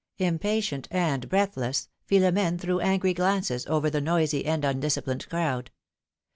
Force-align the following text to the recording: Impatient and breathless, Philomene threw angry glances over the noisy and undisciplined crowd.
Impatient 0.17 0.87
and 0.89 1.29
breathless, 1.29 1.87
Philomene 2.07 2.57
threw 2.57 2.79
angry 2.79 3.13
glances 3.13 3.67
over 3.67 3.87
the 3.87 4.01
noisy 4.01 4.43
and 4.47 4.65
undisciplined 4.65 5.29
crowd. 5.29 5.69